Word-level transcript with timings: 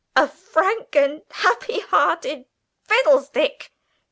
"A 0.15 0.27
frank 0.27 0.95
and 0.95 1.21
happy 1.29 1.79
hearted 1.81 2.45
fiddlestick!" 2.89 3.71